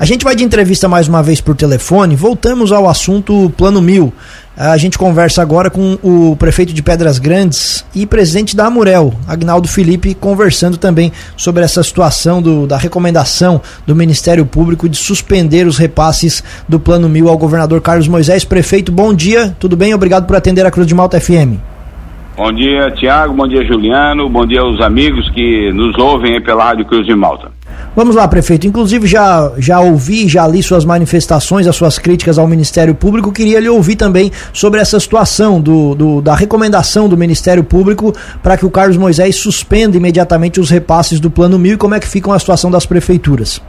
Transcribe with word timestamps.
A 0.00 0.04
gente 0.04 0.24
vai 0.24 0.36
de 0.36 0.44
entrevista 0.44 0.86
mais 0.86 1.08
uma 1.08 1.24
vez 1.24 1.40
por 1.40 1.56
telefone. 1.56 2.14
Voltamos 2.14 2.70
ao 2.70 2.88
assunto 2.88 3.52
Plano 3.56 3.82
Mil. 3.82 4.12
A 4.56 4.76
gente 4.76 4.96
conversa 4.96 5.42
agora 5.42 5.70
com 5.70 5.98
o 6.04 6.36
prefeito 6.36 6.72
de 6.72 6.84
Pedras 6.84 7.18
Grandes 7.18 7.84
e 7.92 8.06
presidente 8.06 8.56
da 8.56 8.66
Amurel, 8.66 9.12
Agnaldo 9.26 9.66
Felipe, 9.66 10.14
conversando 10.14 10.76
também 10.76 11.10
sobre 11.36 11.64
essa 11.64 11.82
situação 11.82 12.40
do, 12.40 12.64
da 12.64 12.76
recomendação 12.76 13.60
do 13.88 13.94
Ministério 13.96 14.46
Público 14.46 14.88
de 14.88 14.96
suspender 14.96 15.66
os 15.66 15.78
repasses 15.78 16.44
do 16.68 16.78
Plano 16.78 17.08
Mil 17.08 17.28
ao 17.28 17.36
governador 17.36 17.80
Carlos 17.80 18.06
Moisés. 18.06 18.44
Prefeito, 18.44 18.92
bom 18.92 19.12
dia, 19.12 19.56
tudo 19.58 19.76
bem? 19.76 19.94
Obrigado 19.94 20.26
por 20.26 20.36
atender 20.36 20.64
a 20.64 20.70
Cruz 20.70 20.86
de 20.86 20.94
Malta 20.94 21.20
FM. 21.20 21.58
Bom 22.36 22.52
dia, 22.52 22.88
Tiago, 22.92 23.34
bom 23.34 23.48
dia, 23.48 23.66
Juliano, 23.66 24.28
bom 24.28 24.46
dia 24.46 24.60
aos 24.60 24.80
amigos 24.80 25.28
que 25.30 25.72
nos 25.72 25.98
ouvem 25.98 26.40
pela 26.40 26.66
Rádio 26.66 26.84
Cruz 26.84 27.04
de 27.04 27.16
Malta. 27.16 27.57
Vamos 27.98 28.14
lá, 28.14 28.28
prefeito. 28.28 28.64
Inclusive, 28.64 29.08
já, 29.08 29.50
já 29.58 29.80
ouvi, 29.80 30.28
já 30.28 30.46
li 30.46 30.62
suas 30.62 30.84
manifestações, 30.84 31.66
as 31.66 31.74
suas 31.74 31.98
críticas 31.98 32.38
ao 32.38 32.46
Ministério 32.46 32.94
Público. 32.94 33.32
Queria 33.32 33.58
lhe 33.58 33.68
ouvir 33.68 33.96
também 33.96 34.30
sobre 34.52 34.80
essa 34.80 35.00
situação 35.00 35.60
do, 35.60 35.96
do 35.96 36.22
da 36.22 36.36
recomendação 36.36 37.08
do 37.08 37.16
Ministério 37.16 37.64
Público 37.64 38.12
para 38.40 38.56
que 38.56 38.64
o 38.64 38.70
Carlos 38.70 38.96
Moisés 38.96 39.34
suspenda 39.34 39.96
imediatamente 39.96 40.60
os 40.60 40.70
repasses 40.70 41.18
do 41.18 41.28
Plano 41.28 41.58
Mil 41.58 41.74
e 41.74 41.76
como 41.76 41.96
é 41.96 41.98
que 41.98 42.06
fica 42.06 42.32
a 42.32 42.38
situação 42.38 42.70
das 42.70 42.86
prefeituras. 42.86 43.60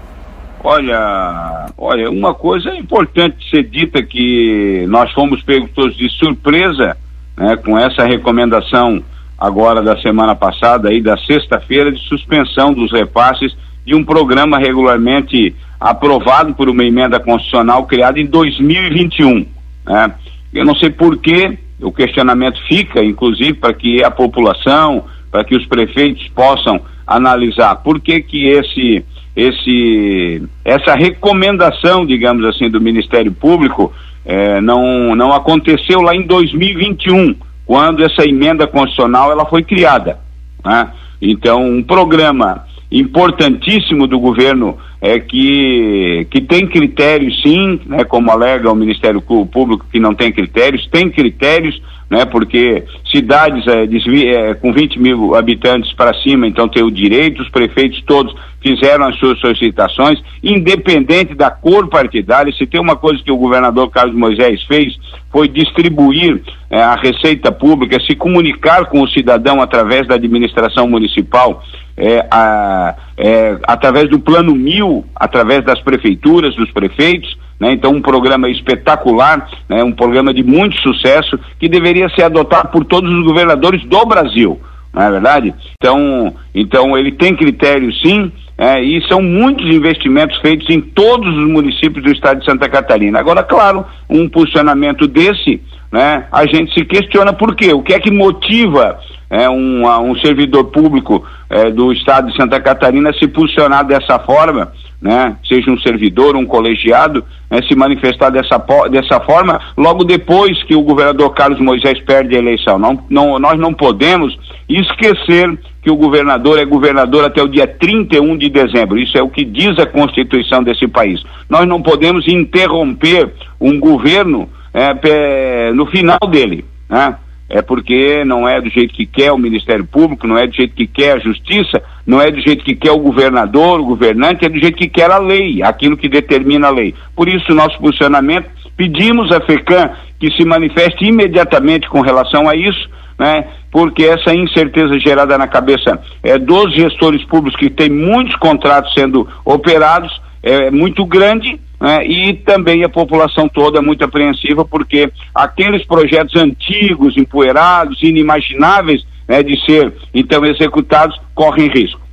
Olha, 0.64 1.66
olha, 1.76 2.12
uma 2.12 2.36
coisa 2.36 2.70
importante 2.76 3.50
ser 3.50 3.64
dita 3.64 4.04
que 4.04 4.86
nós 4.90 5.12
fomos 5.12 5.42
pegos 5.42 5.72
todos 5.74 5.98
de 5.98 6.08
surpresa 6.08 6.96
né, 7.36 7.58
com 7.66 7.80
essa 7.80 8.06
recomendação 8.06 9.02
agora 9.40 9.82
da 9.82 10.00
semana 10.00 10.36
passada 10.36 10.90
aí 10.90 11.02
da 11.02 11.18
sexta-feira 11.18 11.92
de 11.92 12.00
suspensão 12.08 12.72
dos 12.72 12.92
repasses 12.92 13.58
de 13.90 13.96
um 13.96 14.04
programa 14.04 14.60
regularmente 14.60 15.56
aprovado 15.80 16.54
por 16.54 16.70
uma 16.70 16.84
emenda 16.84 17.20
constitucional 17.20 17.88
criada 17.88 18.20
em 18.20 18.26
2021. 18.28 19.48
Né? 19.84 20.14
Eu 20.54 20.64
não 20.64 20.76
sei 20.76 20.92
por 20.92 21.18
que 21.18 21.58
o 21.82 21.92
questionamento 21.92 22.60
fica, 22.68 23.04
inclusive, 23.04 23.54
para 23.54 23.74
que 23.74 24.04
a 24.04 24.12
população, 24.12 25.06
para 25.32 25.44
que 25.44 25.56
os 25.56 25.66
prefeitos 25.66 26.28
possam 26.36 26.80
analisar 27.08 27.78
por 27.78 28.00
que 28.00 28.22
que 28.22 28.48
esse 28.48 29.04
esse 29.36 30.44
essa 30.64 30.94
recomendação, 30.94 32.06
digamos 32.06 32.46
assim, 32.46 32.70
do 32.70 32.80
Ministério 32.80 33.32
Público 33.32 33.92
eh, 34.24 34.62
não 34.62 35.16
não 35.16 35.34
aconteceu 35.34 36.02
lá 36.02 36.14
em 36.16 36.28
2021, 36.28 37.36
quando 37.66 38.04
essa 38.04 38.24
emenda 38.24 38.68
constitucional 38.68 39.32
ela 39.32 39.46
foi 39.46 39.64
criada. 39.64 40.20
Né? 40.64 40.92
Então, 41.20 41.66
um 41.66 41.82
programa 41.82 42.69
importantíssimo 42.92 44.08
do 44.08 44.20
governo 44.20 44.78
é 45.00 45.20
que, 45.20 46.28
que 46.32 46.42
tem 46.42 46.68
critérios 46.68 47.42
sim, 47.42 47.80
né, 47.86 48.04
como 48.04 48.32
alega 48.32 48.72
o 48.72 48.76
Ministério 48.76 49.22
Público 49.22 49.86
que 49.92 50.00
não 50.00 50.16
tem 50.16 50.32
critérios, 50.32 50.88
tem 50.88 51.10
critérios, 51.10 51.80
né, 52.10 52.26
porque 52.26 52.84
cidades 53.12 53.66
é, 53.68 53.84
é, 53.84 54.54
com 54.56 54.74
20 54.74 55.00
mil 55.00 55.36
habitantes 55.36 55.94
para 55.94 56.14
cima, 56.22 56.48
então 56.48 56.68
tem 56.68 56.84
o 56.84 56.90
direito, 56.90 57.42
os 57.42 57.50
prefeitos 57.50 58.02
todos 58.02 58.34
fizeram 58.62 59.08
as 59.08 59.18
suas 59.18 59.40
solicitações, 59.40 60.22
independente 60.44 61.34
da 61.34 61.50
cor 61.50 61.88
partidária, 61.88 62.52
se 62.52 62.66
tem 62.66 62.82
uma 62.82 62.96
coisa 62.96 63.24
que 63.24 63.32
o 63.32 63.38
governador 63.38 63.90
Carlos 63.90 64.16
Moisés 64.16 64.62
fez, 64.64 64.98
foi 65.32 65.48
distribuir 65.48 66.42
é, 66.70 66.82
a 66.82 66.96
receita 66.96 67.52
pública, 67.52 68.00
se 68.02 68.16
comunicar 68.16 68.86
com 68.88 69.02
o 69.02 69.08
cidadão 69.08 69.62
através 69.62 70.08
da 70.08 70.16
administração 70.16 70.88
municipal, 70.90 71.64
é, 71.96 72.26
a, 72.32 72.96
é, 73.18 73.58
através 73.68 74.10
do 74.10 74.20
plano 74.20 74.56
mil, 74.56 75.06
através 75.16 75.64
das 75.64 75.80
prefeituras, 75.82 76.56
dos 76.56 76.72
prefeitos, 76.72 77.38
né? 77.60 77.74
Então 77.74 77.92
um 77.92 78.02
programa 78.02 78.50
espetacular, 78.50 79.50
né? 79.68 79.84
um 79.84 79.92
programa 79.92 80.34
de 80.34 80.44
muito 80.44 80.80
sucesso 80.82 81.40
que 81.60 81.68
deveria 81.68 82.10
ser 82.10 82.24
adotado 82.24 82.70
por 82.70 82.86
todos 82.86 83.12
os 83.12 83.24
governadores 83.26 83.84
do 83.86 84.06
Brasil, 84.06 84.60
não 84.94 85.04
é 85.04 85.12
verdade? 85.12 85.54
Então, 85.82 86.34
então 86.56 86.98
ele 86.98 87.12
tem 87.12 87.36
critérios 87.36 88.00
sim, 88.02 88.32
é, 88.58 88.82
e 88.84 89.02
são 89.08 89.22
muitos 89.22 89.66
investimentos 89.74 90.38
feitos 90.40 90.70
em 90.70 90.82
todos 90.82 91.30
os 91.30 91.50
municípios 91.50 92.04
do 92.04 92.12
estado 92.12 92.42
de 92.42 92.46
Santa 92.46 92.68
Catarina. 92.68 93.18
Agora, 93.18 93.42
claro, 93.42 93.86
um 94.10 94.28
posicionamento 94.28 95.08
desse, 95.08 95.62
né, 95.90 96.28
a 96.30 96.46
gente 96.46 96.74
se 96.74 96.84
questiona 96.84 97.32
por 97.32 97.56
quê? 97.56 97.74
O 97.74 97.82
que 97.82 97.94
é 97.94 98.00
que 98.00 98.12
motiva 98.12 99.00
é, 99.30 99.50
um, 99.50 99.88
um 100.02 100.16
servidor 100.20 100.66
público 100.66 101.26
é, 101.50 101.72
do 101.72 101.94
estado 101.94 102.30
de 102.30 102.36
Santa 102.36 102.60
Catarina 102.60 103.14
se 103.14 103.28
posicionar 103.30 103.86
dessa 103.86 104.20
forma, 104.20 104.74
né, 105.02 105.38
seja 105.48 105.72
um 105.72 105.80
servidor, 105.80 106.36
um 106.36 106.46
colegiado, 106.46 107.24
né, 107.50 107.62
se 107.62 107.76
manifestar 107.76 108.30
dessa, 108.30 108.58
dessa 108.92 109.20
forma, 109.22 109.60
logo 109.78 110.04
depois 110.04 110.62
que 110.64 110.76
o 110.76 110.82
governador 110.82 111.34
Carlos 111.34 111.60
Moisés 111.60 112.00
perde 112.02 112.36
a 112.36 112.40
eleição. 112.40 112.78
Não, 112.78 113.04
não, 113.10 113.40
nós 113.40 113.58
não 113.58 113.74
podemos 113.74 114.38
esquecer 114.68 115.58
que 115.82 115.90
o 115.90 115.96
governador 115.96 116.60
é 116.60 116.66
governador 116.66 117.24
até 117.24 117.42
o 117.42 117.48
dia 117.48 117.66
31 117.66 118.38
de 118.38 118.50
dezembro. 118.50 119.00
Isso 119.00 119.18
é 119.18 119.24
o 119.24 119.30
que 119.30 119.46
diz 119.46 119.80
a 119.80 119.86
Constituição 119.86 120.62
desse 120.62 120.88
país. 120.88 121.24
Nós 121.50 121.66
não 121.66 121.82
podemos 121.82 122.28
interromper 122.28 123.32
um 123.60 123.80
governo 123.80 124.50
é, 124.74 125.72
no 125.72 125.86
final 125.86 126.20
dele. 126.30 126.66
Né? 126.90 127.16
É 127.50 127.62
porque 127.62 128.24
não 128.24 128.48
é 128.48 128.62
do 128.62 128.70
jeito 128.70 128.94
que 128.94 129.06
quer 129.06 129.32
o 129.32 129.38
Ministério 129.38 129.86
Público, 129.86 130.28
não 130.28 130.38
é 130.38 130.46
do 130.46 130.54
jeito 130.54 130.76
que 130.76 130.86
quer 130.86 131.16
a 131.16 131.20
Justiça, 131.20 131.82
não 132.06 132.22
é 132.22 132.30
do 132.30 132.40
jeito 132.40 132.64
que 132.64 132.76
quer 132.76 132.92
o 132.92 133.00
governador, 133.00 133.80
o 133.80 133.86
governante, 133.86 134.46
é 134.46 134.50
do 134.50 134.60
jeito 134.60 134.78
que 134.78 134.88
quer 134.88 135.10
a 135.10 135.18
lei, 135.18 135.64
aquilo 135.64 135.98
que 135.98 136.08
determina 136.08 136.68
a 136.68 136.72
lei. 136.72 136.94
Por 137.16 137.28
isso, 137.28 137.54
nosso 137.56 137.80
posicionamento, 137.80 138.48
pedimos 138.78 139.32
à 139.32 139.42
FECAM 139.42 139.92
que 140.20 140.32
se 140.36 140.46
manifeste 140.46 141.06
imediatamente 141.06 141.90
com 141.90 142.02
relação 142.02 142.48
a 142.48 142.56
isso, 142.56 142.88
né? 143.18 143.46
Porque 143.72 144.04
essa 144.04 144.34
incerteza 144.34 145.00
gerada 145.00 145.38
na 145.38 145.48
cabeça 145.48 146.00
é, 146.24 146.38
dos 146.38 146.74
gestores 146.74 147.24
públicos 147.26 147.60
que 147.60 147.70
têm 147.70 147.90
muitos 147.90 148.36
contratos 148.36 148.94
sendo 148.94 149.28
operados 149.44 150.22
é 150.42 150.72
muito 150.72 151.06
grande 151.06 151.60
né, 151.80 152.06
e 152.06 152.34
também 152.34 152.84
a 152.84 152.90
população 152.90 153.48
toda 153.48 153.80
é 153.80 153.82
muito 153.82 154.04
apreensiva 154.04 154.66
porque 154.66 155.12
aqueles 155.34 155.86
projetos 155.86 156.36
antigos, 156.36 157.16
empoeirados, 157.18 158.04
inimagináveis 158.04 159.06
né, 159.28 159.42
de 159.42 159.60
ser 159.66 159.94
então 160.14 160.46
executados 160.46 161.20
correm 161.34 161.70
risco. 161.70 162.09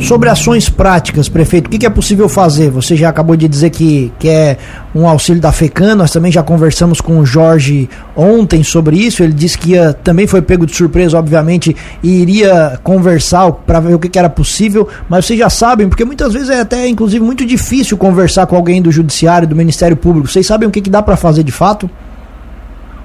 Sobre 0.00 0.28
ações 0.28 0.68
práticas, 0.68 1.30
prefeito, 1.30 1.66
o 1.66 1.70
que, 1.70 1.78
que, 1.78 1.86
é 1.86 1.90
possível 1.90 2.28
fazer? 2.28 2.70
Você 2.70 2.94
já 2.94 3.08
acabou 3.08 3.34
de 3.34 3.48
dizer 3.48 3.70
que 3.70 4.12
quer 4.18 4.58
um 4.94 5.08
auxílio 5.08 5.40
da 5.40 5.50
FECAN, 5.50 5.94
nós 5.94 6.10
também 6.10 6.30
já 6.30 6.42
conversamos 6.42 7.00
com 7.00 7.18
o 7.18 7.24
Jorge 7.24 7.88
ontem 8.14 8.62
sobre 8.62 8.96
isso. 8.96 9.22
Ele 9.22 9.32
disse 9.32 9.56
que 9.56 9.70
ia, 9.70 9.94
também 9.94 10.26
foi 10.26 10.42
pego 10.42 10.66
de 10.66 10.76
surpresa, 10.76 11.18
obviamente, 11.18 11.74
e 12.02 12.20
iria 12.20 12.78
conversar 12.82 13.50
para 13.50 13.80
ver 13.80 13.94
o 13.94 13.98
que, 13.98 14.10
que, 14.10 14.18
era 14.18 14.28
possível. 14.28 14.86
Mas 15.08 15.24
vocês 15.24 15.38
já 15.38 15.48
sabem, 15.48 15.88
porque 15.88 16.04
muitas 16.04 16.34
vezes 16.34 16.50
é 16.50 16.60
até, 16.60 16.86
inclusive, 16.86 17.24
muito 17.24 17.46
difícil 17.46 17.96
conversar 17.96 18.46
com 18.46 18.56
alguém 18.56 18.82
do 18.82 18.92
Judiciário, 18.92 19.48
do 19.48 19.56
Ministério 19.56 19.96
Público. 19.96 20.28
Vocês 20.28 20.46
sabem 20.46 20.68
o 20.68 20.70
que, 20.70 20.82
que 20.82 20.90
dá 20.90 21.00
para 21.00 21.16
fazer 21.16 21.44
de 21.44 21.52
fato? 21.52 21.88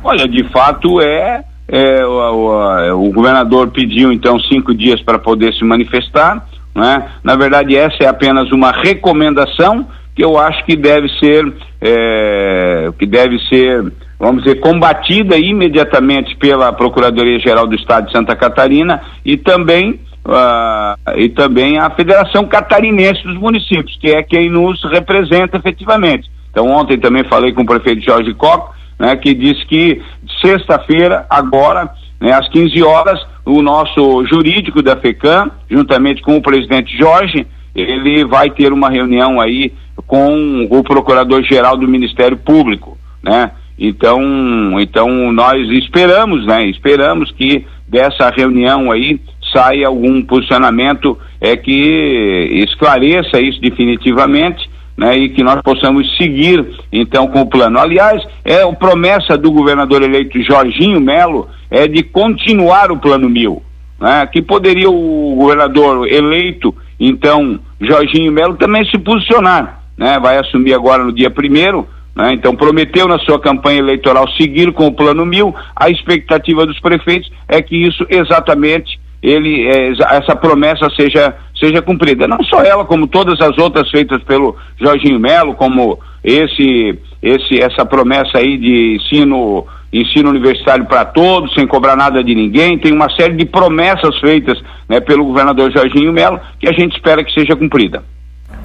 Olha, 0.04 0.28
de 0.28 0.44
fato 0.52 1.00
é 1.00 1.46
é, 1.70 2.06
o, 2.06 2.12
o, 2.12 3.08
o, 3.08 3.12
governador 3.12 3.70
pediu 3.72 4.12
então 4.12 4.40
cinco 4.40 4.74
dias 4.74 5.02
para 5.02 5.20
poder 5.20 5.54
se 5.54 5.66
manifestar. 5.66 6.46
Né? 6.78 7.10
Na 7.24 7.36
verdade, 7.36 7.76
essa 7.76 8.04
é 8.04 8.08
apenas 8.08 8.52
uma 8.52 8.72
recomendação 8.72 9.88
que 10.16 10.24
eu 10.24 10.38
acho 10.38 10.64
que 10.64 10.76
deve 10.76 11.10
ser 11.18 11.52
é, 11.82 12.92
que 13.00 13.06
deve 13.08 13.40
ser, 13.50 13.92
vamos 14.20 14.44
dizer, 14.44 14.60
combatida 14.60 15.36
imediatamente 15.38 16.36
pela 16.36 16.72
Procuradoria 16.72 17.40
Geral 17.40 17.66
do 17.66 17.74
Estado 17.74 18.06
de 18.06 18.12
Santa 18.12 18.36
Catarina 18.36 19.02
e 19.26 19.38
também 19.38 20.00
uh, 20.24 21.18
e 21.18 21.30
também 21.30 21.80
a 21.80 21.90
Federação 21.90 22.46
Catarinense 22.46 23.24
dos 23.24 23.38
Municípios, 23.38 23.98
que 24.00 24.12
é 24.12 24.22
quem 24.22 24.48
nos 24.48 24.80
representa 24.84 25.58
efetivamente. 25.58 26.30
Então 26.52 26.68
ontem 26.68 27.00
também 27.00 27.24
falei 27.24 27.54
com 27.54 27.64
o 27.64 27.66
prefeito 27.66 28.06
Jorge 28.06 28.36
Coco, 28.36 28.72
né, 29.00 29.16
que 29.16 29.34
disse 29.34 29.66
que 29.66 30.00
sexta-feira, 30.44 31.26
agora, 31.28 31.90
né, 32.20 32.34
às 32.34 32.48
15 32.50 32.82
horas, 32.84 33.20
o 33.46 33.62
nosso 33.62 34.26
jurídico 34.26 34.82
da 34.82 34.96
FECAM, 34.96 35.52
juntamente 35.70 36.22
com 36.22 36.38
o 36.38 36.42
presidente 36.42 36.98
Jorge, 36.98 37.46
ele 37.76 38.26
vai 38.26 38.50
ter 38.50 38.74
uma 38.74 38.90
reunião 38.90 39.40
aí 39.40 39.72
com 40.06 40.68
o 40.70 40.84
procurador-geral 40.84 41.78
do 41.78 41.88
Ministério 41.88 42.38
Público, 42.38 42.98
né? 43.24 43.52
Então, 43.80 44.80
então 44.80 45.32
nós 45.32 45.70
esperamos, 45.70 46.46
né? 46.46 46.66
Esperamos 46.66 47.32
que 47.32 47.66
dessa 47.88 48.32
reunião 48.36 48.92
aí 48.92 49.20
saia 49.54 49.88
algum 49.88 50.22
posicionamento 50.24 51.18
é 51.40 51.56
que 51.56 52.64
esclareça 52.68 53.40
isso 53.40 53.62
definitivamente 53.62 54.68
né, 54.98 55.16
e 55.16 55.30
que 55.30 55.44
nós 55.44 55.62
possamos 55.62 56.18
seguir 56.18 56.66
então 56.92 57.28
com 57.28 57.42
o 57.42 57.46
plano. 57.46 57.78
Aliás, 57.78 58.22
é 58.44 58.64
a 58.64 58.74
promessa 58.74 59.38
do 59.38 59.52
governador 59.52 60.02
eleito 60.02 60.42
Jorginho 60.42 61.00
Melo 61.00 61.48
é 61.70 61.88
de 61.88 62.02
continuar 62.02 62.92
o 62.92 62.98
plano 62.98 63.30
mil, 63.30 63.62
né, 64.00 64.28
que 64.32 64.42
poderia 64.42 64.90
o 64.90 65.36
governador 65.36 66.08
eleito 66.12 66.74
então 67.00 67.60
Jorginho 67.80 68.32
Melo 68.32 68.56
também 68.56 68.84
se 68.86 68.98
posicionar, 68.98 69.84
né, 69.96 70.20
vai 70.20 70.38
assumir 70.38 70.74
agora 70.74 71.04
no 71.04 71.14
dia 71.14 71.30
primeiro, 71.30 71.88
né, 72.16 72.34
então 72.34 72.56
prometeu 72.56 73.08
na 73.08 73.20
sua 73.20 73.40
campanha 73.40 73.78
eleitoral 73.78 74.28
seguir 74.32 74.72
com 74.72 74.88
o 74.88 74.92
plano 74.92 75.24
mil, 75.24 75.54
a 75.76 75.90
expectativa 75.92 76.66
dos 76.66 76.80
prefeitos 76.80 77.32
é 77.48 77.62
que 77.62 77.76
isso 77.76 78.04
exatamente 78.10 78.97
ele 79.22 79.68
é, 79.68 79.92
essa 79.92 80.36
promessa 80.36 80.90
seja 80.96 81.36
seja 81.60 81.82
cumprida. 81.82 82.28
Não 82.28 82.44
só 82.44 82.62
ela, 82.62 82.86
como 82.86 83.08
todas 83.08 83.40
as 83.42 83.58
outras 83.58 83.90
feitas 83.90 84.24
pelo 84.24 84.56
Jorginho 84.80 85.20
Melo, 85.20 85.56
como 85.56 86.00
esse 86.24 86.98
esse 87.22 87.62
essa 87.62 87.86
promessa 87.86 88.38
aí 88.38 88.58
de 88.58 88.98
ensino 88.98 89.66
ensino 89.92 90.30
universitário 90.30 90.86
para 90.86 91.06
todos, 91.06 91.54
sem 91.54 91.66
cobrar 91.66 91.96
nada 91.96 92.24
de 92.24 92.36
ninguém. 92.36 92.78
Tem 92.78 92.94
uma 92.94 93.10
série 93.16 93.36
de 93.36 93.46
promessas 93.46 94.20
feitas 94.20 94.62
né, 94.88 95.00
pelo 95.00 95.26
governador 95.26 95.72
Jorginho 95.72 96.12
Melo 96.14 96.40
que 96.60 96.68
a 96.68 96.74
gente 96.74 96.96
espera 96.96 97.24
que 97.24 97.34
seja 97.34 97.56
cumprida. 97.56 98.04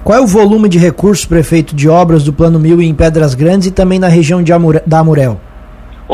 Qual 0.05 0.19
é 0.19 0.21
o 0.21 0.27
volume 0.27 0.69
de 0.69 0.79
recursos, 0.79 1.25
prefeito, 1.25 1.77
de 1.77 1.89
obras 1.89 2.25
do 2.25 2.33
Plano 2.33 2.59
Mil 2.59 2.83
em 2.83 2.93
Pedras 2.93 3.35
Grandes 3.35 3.69
e 3.69 3.71
também 3.71 4.01
na 4.01 4.09
região 4.09 4.43
de 4.43 4.53
Amure 4.53 4.81
da 4.85 4.99
Amurel? 4.99 5.41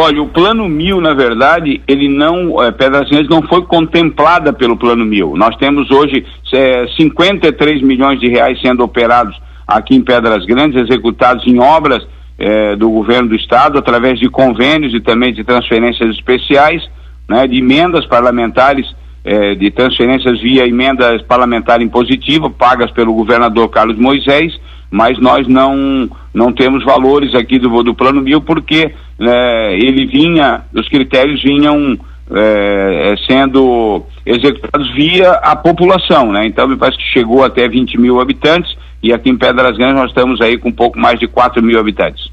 Olha, 0.00 0.22
o 0.22 0.28
Plano 0.28 0.68
Mil, 0.68 1.00
na 1.00 1.12
verdade, 1.12 1.82
ele 1.88 2.08
não, 2.08 2.62
é, 2.62 2.70
Pedras 2.70 3.10
Grandes 3.10 3.28
não 3.28 3.42
foi 3.42 3.62
contemplada 3.62 4.52
pelo 4.52 4.76
Plano 4.76 5.04
Mil. 5.04 5.36
Nós 5.36 5.56
temos 5.56 5.90
hoje 5.90 6.24
é, 6.54 6.86
53 6.96 7.82
milhões 7.82 8.20
de 8.20 8.28
reais 8.28 8.60
sendo 8.60 8.84
operados 8.84 9.36
aqui 9.66 9.96
em 9.96 10.00
Pedras 10.00 10.46
Grandes, 10.46 10.80
executados 10.80 11.44
em 11.48 11.58
obras 11.58 12.06
é, 12.38 12.76
do 12.76 12.88
governo 12.88 13.30
do 13.30 13.34
estado, 13.34 13.76
através 13.76 14.20
de 14.20 14.30
convênios 14.30 14.94
e 14.94 15.00
também 15.00 15.34
de 15.34 15.42
transferências 15.42 16.10
especiais, 16.10 16.88
né, 17.28 17.48
de 17.48 17.58
emendas 17.58 18.06
parlamentares, 18.06 18.86
é, 19.24 19.56
de 19.56 19.68
transferências 19.68 20.40
via 20.40 20.64
emenda 20.64 21.18
parlamentar 21.26 21.82
impositiva, 21.82 22.48
pagas 22.48 22.92
pelo 22.92 23.12
governador 23.12 23.68
Carlos 23.68 23.98
Moisés, 23.98 24.56
mas 24.90 25.18
nós 25.18 25.46
não, 25.46 26.08
não 26.32 26.52
temos 26.52 26.84
valores 26.84 27.34
aqui 27.34 27.58
do, 27.58 27.82
do 27.82 27.94
plano 27.94 28.22
mil 28.22 28.40
porque 28.40 28.92
né, 29.18 29.74
ele 29.74 30.06
vinha, 30.06 30.62
os 30.74 30.88
critérios 30.88 31.42
vinham 31.42 31.98
é, 32.30 33.14
sendo 33.26 34.02
executados 34.24 34.90
via 34.94 35.32
a 35.32 35.56
população, 35.56 36.32
né? 36.32 36.46
Então 36.46 36.68
me 36.68 36.76
parece 36.76 36.98
que 36.98 37.12
chegou 37.12 37.44
até 37.44 37.68
20 37.68 37.98
mil 37.98 38.20
habitantes 38.20 38.76
e 39.02 39.12
aqui 39.12 39.30
em 39.30 39.36
Pedras 39.36 39.76
Grandes 39.76 39.96
nós 39.96 40.10
estamos 40.10 40.40
aí 40.40 40.58
com 40.58 40.68
um 40.68 40.72
pouco 40.72 40.98
mais 40.98 41.18
de 41.18 41.26
4 41.26 41.62
mil 41.62 41.78
habitantes. 41.78 42.30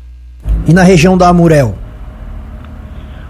E 0.67 0.73
na 0.73 0.83
região 0.83 1.17
da 1.17 1.29
Amurel? 1.29 1.75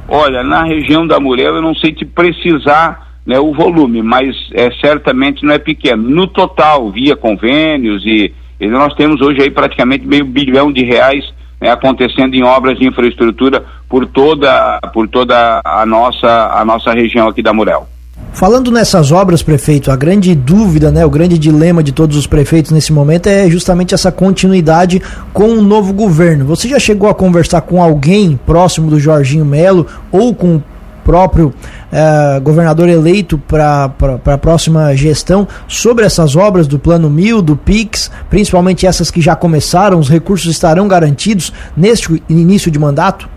Olha, 0.07 0.43
na 0.43 0.63
região 0.63 1.05
da 1.05 1.17
Amurel 1.17 1.55
eu 1.55 1.61
não 1.61 1.75
sei 1.75 1.91
te 1.91 2.05
precisar 2.05 3.05
né, 3.25 3.39
o 3.39 3.53
volume, 3.53 4.01
mas 4.01 4.35
é, 4.53 4.69
certamente 4.79 5.43
não 5.43 5.53
é 5.53 5.57
pequeno. 5.57 6.03
No 6.03 6.27
total, 6.27 6.91
via 6.91 7.15
convênios 7.15 8.05
e, 8.05 8.31
e 8.59 8.67
nós 8.67 8.93
temos 8.93 9.21
hoje 9.21 9.41
aí 9.41 9.51
praticamente 9.51 10.07
meio 10.07 10.25
bilhão 10.25 10.71
de 10.71 10.83
reais 10.83 11.25
né, 11.59 11.69
acontecendo 11.69 12.33
em 12.35 12.43
obras 12.43 12.77
de 12.77 12.87
infraestrutura 12.87 13.63
por 13.89 14.05
toda, 14.07 14.79
por 14.93 15.07
toda 15.07 15.61
a, 15.63 15.85
nossa, 15.85 16.51
a 16.53 16.65
nossa 16.65 16.91
região 16.93 17.27
aqui 17.27 17.41
da 17.41 17.51
Amurel. 17.51 17.87
Falando 18.33 18.71
nessas 18.71 19.11
obras, 19.11 19.41
prefeito, 19.41 19.91
a 19.91 19.95
grande 19.95 20.35
dúvida, 20.35 20.91
né, 20.91 21.05
o 21.05 21.09
grande 21.09 21.37
dilema 21.37 21.81
de 21.81 21.91
todos 21.91 22.17
os 22.17 22.27
prefeitos 22.27 22.71
nesse 22.71 22.91
momento 22.91 23.27
é 23.27 23.49
justamente 23.49 23.93
essa 23.93 24.11
continuidade 24.11 25.01
com 25.33 25.49
o 25.49 25.61
novo 25.61 25.93
governo. 25.93 26.45
Você 26.45 26.67
já 26.67 26.79
chegou 26.79 27.09
a 27.09 27.15
conversar 27.15 27.61
com 27.61 27.81
alguém 27.81 28.39
próximo 28.45 28.89
do 28.89 28.99
Jorginho 28.99 29.45
Melo 29.45 29.87
ou 30.11 30.33
com 30.35 30.61
próprio 31.05 31.53
eh, 31.93 32.39
governador 32.41 32.89
eleito 32.89 33.37
para 33.37 33.93
a 34.25 34.37
próxima 34.37 34.93
gestão 34.95 35.47
sobre 35.67 36.03
essas 36.03 36.35
obras 36.35 36.67
do 36.67 36.79
Plano 36.79 37.09
Mil, 37.09 37.43
do 37.43 37.55
PIX, 37.55 38.11
principalmente 38.29 38.87
essas 38.87 39.11
que 39.11 39.21
já 39.21 39.35
começaram? 39.35 39.99
Os 39.99 40.09
recursos 40.09 40.51
estarão 40.51 40.87
garantidos 40.87 41.53
neste 41.77 42.21
início 42.27 42.71
de 42.71 42.79
mandato? 42.79 43.29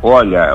Olha, 0.00 0.52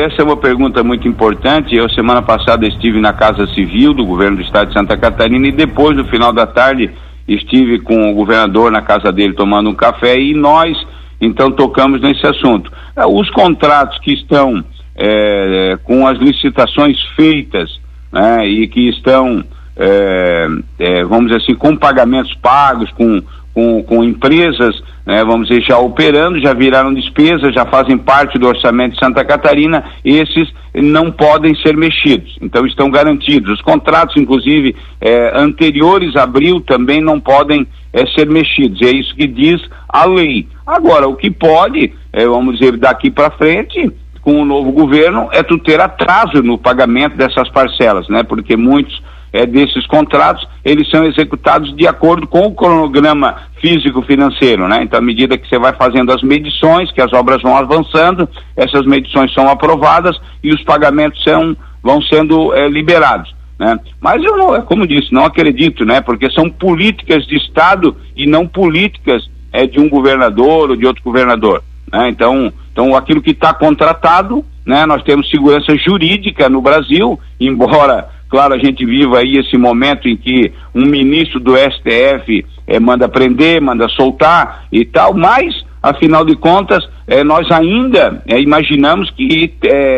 essa 0.00 0.22
é 0.22 0.24
uma 0.24 0.36
pergunta 0.36 0.84
muito 0.84 1.08
importante. 1.08 1.74
Eu, 1.74 1.90
semana 1.90 2.22
passada, 2.22 2.64
estive 2.64 3.00
na 3.00 3.12
Casa 3.12 3.48
Civil 3.48 3.92
do 3.92 4.06
governo 4.06 4.36
do 4.36 4.42
estado 4.44 4.68
de 4.68 4.74
Santa 4.74 4.96
Catarina 4.96 5.48
e 5.48 5.52
depois, 5.52 5.96
no 5.96 6.04
final 6.04 6.32
da 6.32 6.46
tarde, 6.46 6.88
estive 7.26 7.80
com 7.80 8.12
o 8.12 8.14
governador 8.14 8.70
na 8.70 8.80
casa 8.80 9.10
dele 9.10 9.34
tomando 9.34 9.68
um 9.68 9.74
café 9.74 10.16
e 10.20 10.34
nós, 10.34 10.78
então, 11.20 11.50
tocamos 11.50 12.00
nesse 12.00 12.24
assunto. 12.24 12.70
É, 12.96 13.04
os 13.04 13.28
contratos 13.30 13.98
que 13.98 14.12
estão 14.12 14.64
é, 15.00 15.78
com 15.82 16.06
as 16.06 16.18
licitações 16.18 17.02
feitas 17.16 17.80
né, 18.12 18.46
e 18.46 18.68
que 18.68 18.90
estão, 18.90 19.42
é, 19.76 20.48
é, 20.78 21.04
vamos 21.04 21.30
dizer 21.30 21.42
assim, 21.42 21.54
com 21.54 21.74
pagamentos 21.74 22.34
pagos, 22.34 22.90
com 22.92 23.22
com, 23.52 23.82
com 23.82 24.04
empresas, 24.04 24.80
né, 25.04 25.24
vamos 25.24 25.48
dizer, 25.48 25.62
já 25.62 25.78
operando, 25.78 26.40
já 26.40 26.54
viraram 26.54 26.94
despesas, 26.94 27.52
já 27.52 27.66
fazem 27.66 27.98
parte 27.98 28.38
do 28.38 28.46
orçamento 28.46 28.94
de 28.94 29.00
Santa 29.00 29.24
Catarina, 29.24 29.84
esses 30.04 30.48
não 30.74 31.10
podem 31.10 31.54
ser 31.56 31.76
mexidos, 31.76 32.36
então 32.40 32.64
estão 32.66 32.90
garantidos. 32.90 33.50
Os 33.54 33.60
contratos, 33.60 34.16
inclusive, 34.16 34.76
eh, 35.00 35.32
anteriores 35.34 36.14
a 36.14 36.22
abril 36.22 36.60
também 36.60 37.00
não 37.00 37.18
podem 37.18 37.66
eh, 37.92 38.06
ser 38.14 38.28
mexidos, 38.28 38.80
é 38.82 38.90
isso 38.90 39.14
que 39.16 39.26
diz 39.26 39.60
a 39.88 40.04
lei. 40.04 40.46
Agora, 40.64 41.08
o 41.08 41.16
que 41.16 41.30
pode, 41.30 41.92
eh, 42.12 42.26
vamos 42.26 42.58
dizer, 42.58 42.76
daqui 42.76 43.10
para 43.10 43.32
frente, 43.32 43.90
com 44.22 44.40
o 44.40 44.44
novo 44.44 44.70
governo, 44.72 45.28
é 45.32 45.42
tu 45.42 45.58
ter 45.58 45.80
atraso 45.80 46.42
no 46.42 46.58
pagamento 46.58 47.16
dessas 47.16 47.48
parcelas, 47.50 48.08
né, 48.08 48.22
porque 48.22 48.56
muitos 48.56 49.02
é, 49.32 49.46
desses 49.46 49.86
contratos, 49.86 50.46
eles 50.64 50.90
são 50.90 51.04
executados 51.04 51.74
de 51.76 51.86
acordo 51.86 52.26
com 52.26 52.40
o 52.40 52.54
cronograma 52.54 53.36
físico-financeiro, 53.60 54.66
né? 54.66 54.82
Então, 54.82 54.98
à 54.98 55.02
medida 55.02 55.38
que 55.38 55.48
você 55.48 55.58
vai 55.58 55.72
fazendo 55.74 56.12
as 56.12 56.22
medições, 56.22 56.90
que 56.90 57.00
as 57.00 57.12
obras 57.12 57.40
vão 57.42 57.56
avançando, 57.56 58.28
essas 58.56 58.84
medições 58.86 59.32
são 59.32 59.48
aprovadas 59.48 60.16
e 60.42 60.52
os 60.52 60.62
pagamentos 60.64 61.22
são, 61.22 61.56
vão 61.82 62.02
sendo 62.02 62.52
é, 62.54 62.68
liberados. 62.68 63.34
Né? 63.58 63.78
Mas 64.00 64.22
eu 64.24 64.36
não, 64.36 64.56
é 64.56 64.62
como 64.62 64.86
disse, 64.86 65.12
não 65.12 65.24
acredito, 65.24 65.84
né? 65.84 66.00
Porque 66.00 66.30
são 66.30 66.50
políticas 66.50 67.26
de 67.26 67.36
Estado 67.36 67.96
e 68.16 68.26
não 68.26 68.46
políticas 68.48 69.28
é, 69.52 69.66
de 69.66 69.78
um 69.78 69.88
governador 69.88 70.70
ou 70.70 70.76
de 70.76 70.86
outro 70.86 71.02
governador. 71.04 71.62
Né? 71.92 72.08
Então, 72.08 72.52
então 72.80 72.96
aquilo 72.96 73.20
que 73.20 73.32
está 73.32 73.52
contratado, 73.52 74.42
né? 74.64 74.86
Nós 74.86 75.02
temos 75.02 75.28
segurança 75.28 75.76
jurídica 75.76 76.48
no 76.48 76.62
Brasil, 76.62 77.20
embora 77.38 78.08
Claro, 78.30 78.54
a 78.54 78.58
gente 78.58 78.86
vive 78.86 79.16
aí 79.16 79.38
esse 79.38 79.58
momento 79.58 80.08
em 80.08 80.16
que 80.16 80.52
um 80.72 80.86
ministro 80.86 81.40
do 81.40 81.56
STF 81.56 82.46
eh, 82.64 82.78
manda 82.78 83.08
prender, 83.08 83.60
manda 83.60 83.88
soltar 83.88 84.66
e 84.70 84.84
tal, 84.84 85.12
mas, 85.14 85.52
afinal 85.82 86.24
de 86.24 86.36
contas, 86.36 86.88
eh, 87.08 87.24
nós 87.24 87.50
ainda 87.50 88.22
eh, 88.28 88.40
imaginamos 88.40 89.10
que 89.10 89.52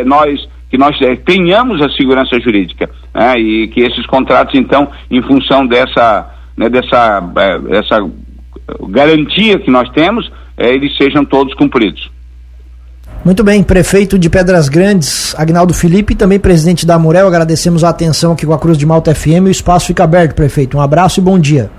nós 0.07 0.49
que 0.71 0.79
nós 0.79 0.97
tenhamos 1.27 1.83
a 1.83 1.91
segurança 1.91 2.41
jurídica 2.41 2.89
né, 3.15 3.39
e 3.39 3.69
que 3.69 3.83
esses 3.83 4.07
contratos, 4.07 4.55
então, 4.55 4.89
em 5.11 5.21
função 5.21 5.67
dessa, 5.67 6.35
né, 6.57 6.71
dessa, 6.71 7.23
essa 7.69 8.11
garantia 8.89 9.59
que 9.59 9.71
nós 9.71 9.91
temos, 9.91 10.33
eles 10.57 10.97
sejam 10.97 11.23
todos 11.23 11.53
cumpridos. 11.53 12.12
Muito 13.25 13.45
bem, 13.45 13.63
prefeito 13.63 14.19
de 14.19 14.29
Pedras 14.29 14.69
Grandes, 14.69 15.33
Agnaldo 15.39 15.73
Felipe, 15.73 16.13
também 16.13 16.41
presidente 16.41 16.85
da 16.85 16.99
Murel, 16.99 17.29
agradecemos 17.29 17.85
a 17.85 17.91
atenção 17.91 18.33
aqui 18.33 18.45
com 18.45 18.53
a 18.53 18.59
Cruz 18.59 18.77
de 18.77 18.85
Malta 18.85 19.15
FM. 19.15 19.47
O 19.47 19.49
espaço 19.49 19.87
fica 19.87 20.03
aberto, 20.03 20.35
prefeito. 20.35 20.77
Um 20.77 20.81
abraço 20.81 21.21
e 21.21 21.23
bom 21.23 21.39
dia. 21.39 21.71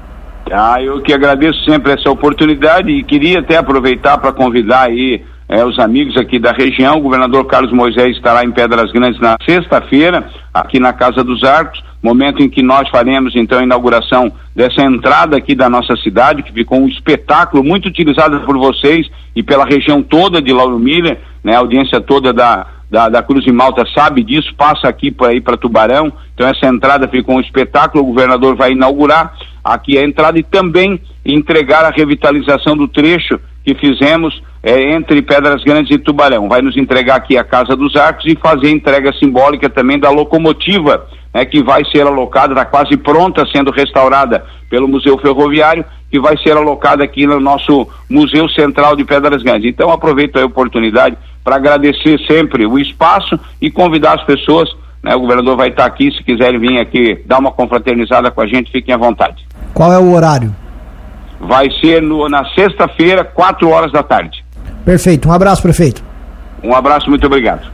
Ah, 0.49 0.81
eu 0.81 1.01
que 1.01 1.11
agradeço 1.11 1.61
sempre 1.65 1.91
essa 1.91 2.09
oportunidade 2.09 2.89
e 2.89 3.03
queria 3.03 3.39
até 3.39 3.57
aproveitar 3.57 4.17
para 4.19 4.31
convidar 4.31 4.83
aí 4.87 5.21
é, 5.49 5.65
os 5.65 5.77
amigos 5.79 6.15
aqui 6.15 6.39
da 6.39 6.53
região. 6.53 6.97
O 6.97 7.01
governador 7.01 7.45
Carlos 7.45 7.73
Moisés 7.73 8.15
estará 8.15 8.45
em 8.45 8.51
Pedras 8.51 8.89
Grandes 8.93 9.19
na 9.19 9.35
sexta-feira, 9.45 10.25
aqui 10.53 10.79
na 10.79 10.93
Casa 10.93 11.25
dos 11.25 11.43
Arcos, 11.43 11.83
momento 12.01 12.41
em 12.41 12.49
que 12.49 12.63
nós 12.63 12.87
faremos 12.87 13.35
então 13.35 13.59
a 13.59 13.63
inauguração 13.63 14.31
dessa 14.55 14.81
entrada 14.81 15.35
aqui 15.35 15.55
da 15.55 15.69
nossa 15.69 15.95
cidade, 15.97 16.41
que 16.41 16.53
ficou 16.53 16.79
um 16.79 16.87
espetáculo 16.87 17.63
muito 17.63 17.89
utilizado 17.89 18.39
por 18.45 18.57
vocês 18.57 19.09
e 19.35 19.43
pela 19.43 19.65
região 19.65 20.01
toda 20.01 20.41
de 20.41 20.53
Lauro 20.53 20.79
Miller 20.79 21.17
né? 21.43 21.55
A 21.55 21.59
audiência 21.59 21.99
toda 21.99 22.31
da, 22.31 22.65
da, 22.89 23.09
da 23.09 23.23
Cruz 23.23 23.43
de 23.43 23.51
Malta 23.51 23.83
sabe 23.93 24.23
disso, 24.23 24.53
passa 24.55 24.87
aqui 24.87 25.11
para 25.11 25.33
ir 25.33 25.41
para 25.41 25.57
Tubarão. 25.57 26.13
Então 26.33 26.47
essa 26.47 26.67
entrada 26.67 27.07
ficou 27.07 27.35
um 27.35 27.41
espetáculo, 27.41 28.03
o 28.03 28.07
governador 28.07 28.55
vai 28.55 28.71
inaugurar 28.71 29.33
aqui 29.63 29.97
a 29.97 30.03
entrada 30.03 30.37
e 30.37 30.43
também 30.43 31.01
entregar 31.25 31.85
a 31.85 31.89
revitalização 31.89 32.75
do 32.75 32.87
trecho 32.87 33.39
que 33.63 33.73
fizemos 33.75 34.43
é, 34.61 34.93
entre 34.93 35.21
Pedras 35.21 35.63
Grandes 35.63 35.95
e 35.95 35.99
Tubarão. 35.99 36.49
Vai 36.49 36.61
nos 36.61 36.77
entregar 36.77 37.15
aqui 37.15 37.37
a 37.37 37.43
Casa 37.43 37.75
dos 37.75 37.95
Arcos 37.95 38.25
e 38.25 38.35
fazer 38.35 38.67
a 38.67 38.71
entrega 38.71 39.13
simbólica 39.13 39.69
também 39.69 39.97
da 39.97 40.09
locomotiva, 40.09 41.07
né, 41.33 41.45
que 41.45 41.63
vai 41.63 41.83
ser 41.85 42.05
alocada, 42.05 42.53
está 42.53 42.65
quase 42.65 42.95
pronta, 42.97 43.45
sendo 43.53 43.71
restaurada 43.71 44.45
pelo 44.69 44.87
Museu 44.87 45.17
Ferroviário, 45.17 45.85
que 46.13 46.19
vai 46.19 46.37
ser 46.37 46.55
alocada 46.55 47.03
aqui 47.03 47.25
no 47.25 47.39
nosso 47.39 47.87
Museu 48.07 48.47
Central 48.49 48.95
de 48.95 49.03
Pedras 49.03 49.41
Grandes. 49.41 49.67
Então 49.67 49.89
aproveito 49.89 50.37
a 50.37 50.45
oportunidade 50.45 51.17
para 51.43 51.55
agradecer 51.55 52.19
sempre 52.27 52.67
o 52.67 52.77
espaço 52.77 53.39
e 53.59 53.71
convidar 53.71 54.13
as 54.13 54.23
pessoas. 54.23 54.69
Né, 55.01 55.15
o 55.15 55.21
governador 55.21 55.57
vai 55.57 55.69
estar 55.69 55.85
aqui, 55.85 56.11
se 56.11 56.23
quiserem 56.23 56.59
vir 56.59 56.79
aqui 56.79 57.19
dar 57.25 57.39
uma 57.39 57.51
confraternizada 57.51 58.29
com 58.29 58.41
a 58.41 58.45
gente, 58.45 58.71
fiquem 58.71 58.93
à 58.93 58.97
vontade. 58.97 59.43
Qual 59.73 59.91
é 59.91 59.97
o 59.97 60.13
horário? 60.13 60.53
vai 61.43 61.69
ser 61.81 62.01
no, 62.01 62.29
na 62.29 62.45
sexta-feira, 62.53 63.23
4 63.23 63.69
horas 63.69 63.91
da 63.91 64.01
tarde. 64.01 64.43
Perfeito. 64.85 65.27
Um 65.27 65.31
abraço, 65.31 65.61
prefeito. 65.61 66.03
Um 66.63 66.73
abraço, 66.73 67.09
muito 67.09 67.25
obrigado. 67.25 67.67